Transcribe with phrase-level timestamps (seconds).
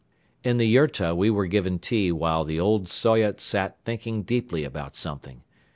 [0.43, 4.95] In the yurta we were given tea while the old Soyot sat thinking deeply about
[4.95, 5.43] something.